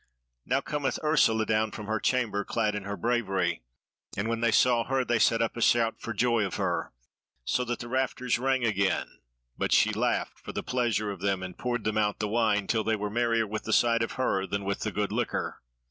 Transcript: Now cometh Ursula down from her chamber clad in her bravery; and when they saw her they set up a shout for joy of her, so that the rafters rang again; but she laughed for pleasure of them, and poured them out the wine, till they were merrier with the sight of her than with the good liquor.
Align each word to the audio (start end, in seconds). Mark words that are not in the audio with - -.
Now 0.47 0.61
cometh 0.61 0.97
Ursula 1.03 1.45
down 1.45 1.69
from 1.69 1.85
her 1.85 1.99
chamber 1.99 2.43
clad 2.43 2.73
in 2.73 2.85
her 2.85 2.97
bravery; 2.97 3.61
and 4.17 4.27
when 4.27 4.41
they 4.41 4.49
saw 4.49 4.83
her 4.85 5.05
they 5.05 5.19
set 5.19 5.43
up 5.43 5.55
a 5.55 5.61
shout 5.61 5.99
for 6.01 6.11
joy 6.11 6.43
of 6.43 6.55
her, 6.55 6.91
so 7.45 7.63
that 7.65 7.77
the 7.77 7.87
rafters 7.87 8.39
rang 8.39 8.65
again; 8.65 9.19
but 9.59 9.71
she 9.71 9.91
laughed 9.91 10.39
for 10.39 10.53
pleasure 10.63 11.11
of 11.11 11.19
them, 11.21 11.43
and 11.43 11.55
poured 11.59 11.83
them 11.83 11.99
out 11.99 12.17
the 12.17 12.27
wine, 12.27 12.65
till 12.65 12.83
they 12.83 12.95
were 12.95 13.11
merrier 13.11 13.45
with 13.45 13.63
the 13.65 13.73
sight 13.73 14.01
of 14.01 14.13
her 14.13 14.47
than 14.47 14.65
with 14.65 14.79
the 14.79 14.91
good 14.91 15.11
liquor. 15.11 15.61